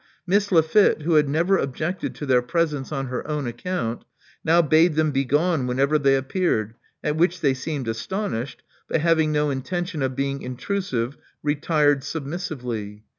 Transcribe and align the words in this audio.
Miss 0.25 0.51
Lafitte, 0.51 1.03
who 1.03 1.13
had 1.13 1.29
never 1.29 1.59
objected 1.59 2.15
to 2.15 2.25
their 2.25 2.41
presence 2.41 2.91
on 2.91 3.05
her 3.05 3.27
own 3.27 3.45
accoimt, 3.45 4.01
now 4.43 4.59
bade 4.63 4.95
them 4.95 5.11
begone 5.11 5.67
whenever 5.67 5.99
they 5.99 6.15
appeared, 6.15 6.73
at 7.03 7.17
which 7.17 7.41
they 7.41 7.53
seemed 7.53 7.87
astonished, 7.87 8.63
but 8.87 9.01
having 9.01 9.31
no 9.31 9.51
intention 9.51 10.01
of 10.01 10.15
being 10.15 10.41
intrusive, 10.41 11.17
retired 11.43 12.03
submissively. 12.03 13.03